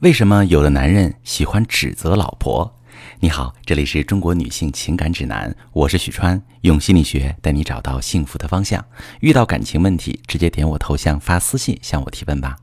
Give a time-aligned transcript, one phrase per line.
[0.00, 2.72] 为什么有的男人喜欢指责老婆？
[3.18, 8.84] 你好，这里是中国女性情感指南，我是许川，用心理学带你找到幸福的方向。
[9.18, 12.56] 遇到感情问题，直接点我头像发私信向我提问吧。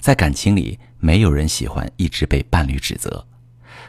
[0.00, 3.26] 在感情里，没有人喜欢一直被伴侣指责。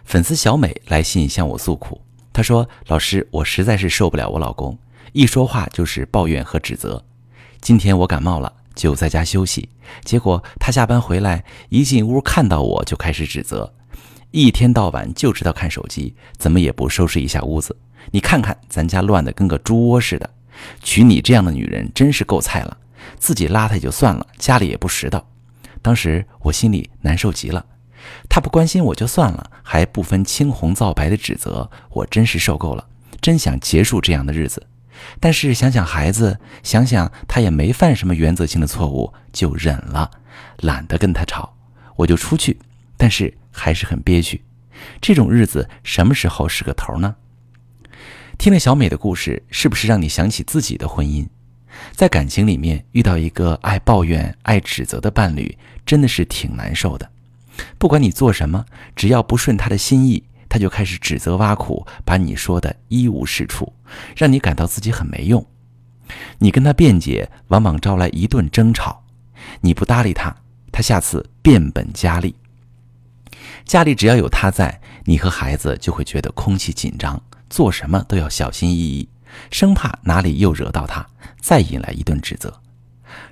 [0.04, 2.02] 粉丝小美来信向我诉苦，
[2.34, 4.76] 她说：“老师，我实在是受不了我老公，
[5.14, 7.05] 一说话就是抱怨和指责。
[7.62, 9.68] 今天我感冒了。”就在家休息，
[10.05, 13.73] 结果他下班回来，一进屋看到我就开始指责，
[14.30, 17.75] 一天到晚就知道看手机，怎么也不收拾一下屋子。
[18.11, 20.29] 你看看咱家乱的跟个猪窝似的，
[20.82, 22.78] 娶你这样的女人真是够菜了，
[23.18, 25.21] 自己邋遢也就算了，家里也不拾掇。
[25.82, 27.65] 当时我心里难受极了，
[28.29, 32.88] 他不关心我就算了，还不分青红皂白的指责，我真是受够了，
[33.20, 34.62] 真想结束这样的日子。
[35.19, 40.11] 但是想想孩子，想想他也没犯什么原则性的错误，就忍了，
[40.59, 41.56] 懒得跟他吵，
[41.95, 42.59] 我就出去。
[42.97, 44.44] 但是还是很憋屈，
[45.00, 47.16] 这种日子什么时候是个头呢？
[48.40, 51.28] 听了小美的故事，是不是让你想起自己的婚姻？
[51.92, 57.08] 在感情里面遇到一个爱抱怨、爱指责的伴侣，真的是挺难受的。
[57.78, 60.23] 不管你做什么，只要不顺他的心意。
[60.50, 63.73] 他就开始指责挖苦，把你说的一无是处，
[64.16, 65.45] 让你感到自己很没用。
[66.40, 69.03] 你跟他辩解，往往招来一顿争吵。
[69.62, 70.36] 你不搭理他，
[70.72, 72.36] 他下次变本加厉。
[73.66, 79.09] 家里只要有他在，你和孩子就会觉得空气紧张，做什么都要小心翼翼，
[79.52, 81.06] 生怕哪里又惹到他，
[81.42, 82.62] 再引来一顿指责。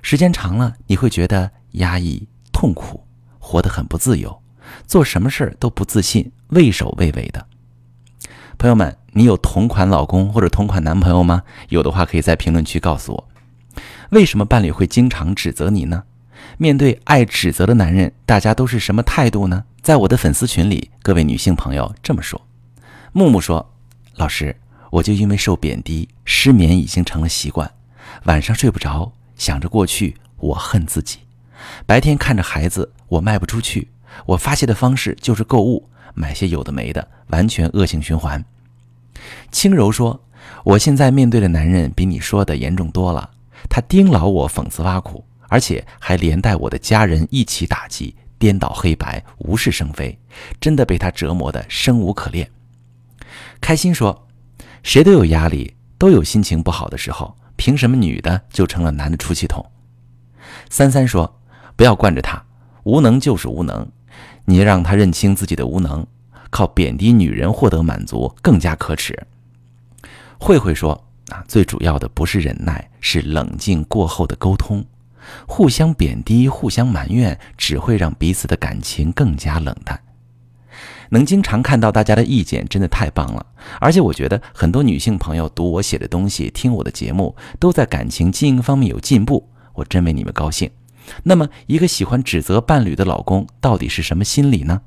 [0.02, 3.06] 时间长了，你会觉得压抑、痛苦，
[3.38, 4.42] 活得很不自由。
[4.86, 7.46] 做什么事儿都不自信，畏首畏尾的。
[8.58, 11.42] 朋友们，你有同款老公或者同款男朋友吗？
[11.68, 13.28] 有的话，可以在评论区告诉我。
[14.10, 16.04] 为什么伴侣会经常指责你呢？
[16.58, 19.64] 面对爱指责的男人，大家都是什么态度呢？
[19.82, 22.40] 在我的粉丝群里，各位女性朋友这么说：
[23.12, 23.74] 木木说，
[24.14, 24.56] 老师，
[24.90, 27.70] 我就因为受贬低，失眠已经成了习惯，
[28.24, 31.18] 晚上睡不着，想着过去，我恨自己；
[31.84, 33.88] 白天看着孩子，我卖不出去。
[34.26, 38.44] 我发泄的方式就是购物，买些有的没的，完全恶性循环。
[39.50, 40.20] 轻柔说
[40.64, 43.30] ：“我现在面对的男人比你说的严重多了，
[43.68, 50.18] 他盯牢我，讽刺挖苦，而且还连带我的家人一起打击，颠倒黑白，无事生非，
[50.60, 52.50] 真的被他折磨得生无可恋。”
[53.60, 54.26] 开心说
[54.82, 59.64] ：“谁都有压力，都有心情不好的时候，凭什么女的就成了男的出气筒？”
[60.68, 61.40] 三三说
[61.74, 62.44] ：“不要惯着他，
[62.86, 63.86] 无能就是无能。”
[64.48, 66.06] 你让他认清自己的无能，
[66.50, 69.26] 靠贬低女人获得满足更加可耻。
[70.38, 74.84] 慧慧说：“啊，最主要的不是忍耐，是冷静过后的沟通。
[75.48, 80.00] 互相贬低、互相埋怨，只会让彼此的感情更加冷淡。
[81.10, 83.44] 能经常看到大家的意见，真的太棒了。
[83.80, 90.70] 而且我觉得很多女性朋友读我写的东西，听我的节目，都在感情经营方面有进步，我真为你们高兴。”
[91.24, 94.82] 那么，一个喜欢指责伴侣的老公到底是什么心理呢？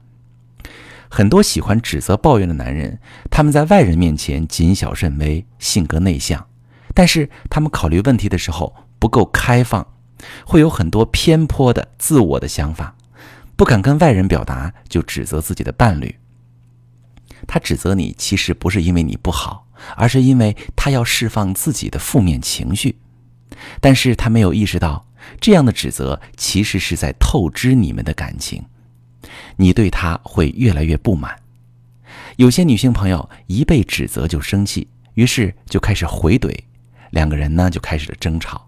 [1.10, 3.00] 很多喜欢指责、抱怨的男人，
[3.32, 6.48] 他们在外人面前谨小慎微，性格内向，
[6.94, 9.88] 但是他们考虑问题的时候不够开放，
[10.46, 12.96] 会有很多偏颇的自我的想法，
[13.56, 16.16] 不敢跟外人表达，就指责自己的伴侣。
[17.48, 23.00] 他指责你，其实不是因为你不好，而是因为他要释放自己的负面情绪，
[23.82, 25.08] 但是他没有意识到。
[25.40, 28.64] 这样的指责其实是在透支你们的感情，
[29.58, 31.36] 你对他会越来越不满。
[32.38, 36.58] 有些女性朋友一被指责就生气，于是就开始回怼，
[37.12, 38.68] 两个人呢就开始了争吵。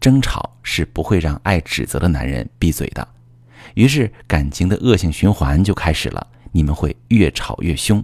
[0.00, 3.06] 争吵是不会让爱指责的男人闭嘴的，
[3.74, 8.02] 于是感情的恶性循环就开始了，你们会越吵越凶。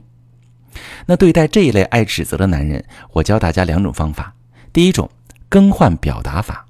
[1.06, 2.84] 那对待这一类爱指责的男人，
[3.14, 4.32] 我教大家两种方法。
[4.72, 5.10] 第一种，
[5.48, 6.67] 更换表达法。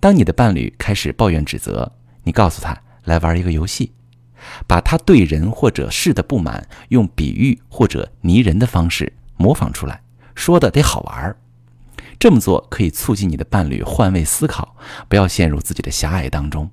[0.00, 1.92] 当你的伴侣开始抱怨指责，
[2.24, 3.92] 你告诉他来玩一个游戏，
[4.66, 10.02] 把他对人或者事的不满用比喻或者拟人的方式模仿出来，
[10.34, 11.36] 说的得好玩儿。
[12.18, 14.74] 这么做可以促进你的伴侣换位思考，
[15.08, 16.70] 不要陷入自己的狭隘当中。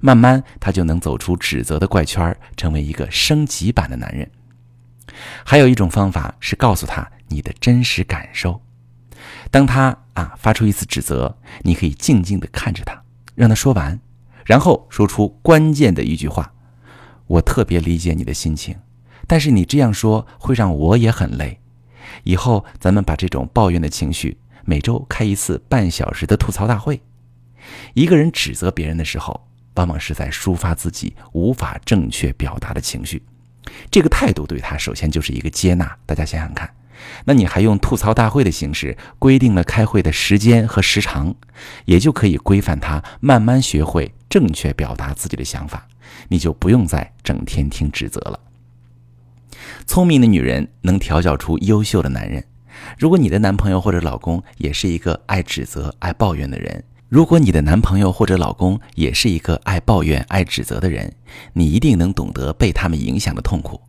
[0.00, 4.30] 慢慢他就能走出指责的怪圈，成为一个升级版的男人。
[5.44, 8.62] 还有一种方法是告诉他你的真实感受。
[9.50, 13.02] 当他啊发出一次指责，你可以静静地看着他，
[13.34, 13.98] 让他说完，
[14.44, 16.52] 然后说出关键的一句话
[17.26, 18.76] ：“我特别理解你的心情，
[19.26, 21.60] 但是你这样说会让我也很累。
[22.24, 27.00] 以后咱们把这种抱怨的情绪每周开一次半小时的吐槽大会。
[27.94, 33.22] 一个人指责别人的时候，往往是在抒发自己无法正确表达的情绪。
[33.90, 35.96] 这个态度对他首先就是一个接纳。
[36.04, 36.68] 大家想想看，
[37.24, 41.34] 那你还用吐槽大会的形式规定了开会的时间和时长，
[41.84, 45.88] 也就可以规范他慢慢学会正确表达自己的想法。
[46.28, 48.40] 你就不用再整天听指责了。
[49.86, 52.44] 聪明的女人能调教出优秀的男人。
[52.98, 61.14] 如果你的男朋友或者老公也是一个爱指责、爱抱怨的人，如果你的男朋友或者老公也是一个爱抱怨、爱指责的人，
[61.52, 63.80] 你一定能懂得被他们影响的痛苦。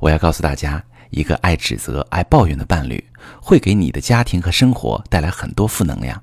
[0.00, 3.02] 我要告诉大家，一个爱指责、爱抱怨的伴侣
[3.40, 6.22] 会给你的家庭和生活带来很多负能量。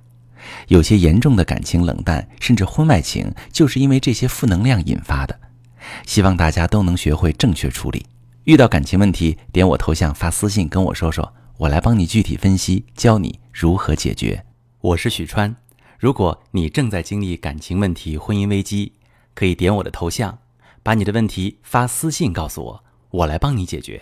[0.68, 5.40] 有些严重的感情冷淡，甚至婚外情，就是因为这些负能量引发的。
[6.06, 8.06] 希望大家都能学会正确处理。
[8.44, 14.46] 遇到感情问题，点我头像发私信跟我说说，我来帮你具体分析，教你如何解决。
[14.82, 15.56] 我是许川。
[15.98, 18.92] 如果你正在经历感情问题、婚姻危机，
[19.34, 20.40] 可以点我的头像，
[20.84, 24.02] 把你的问题发私信告诉我，我来帮你解决。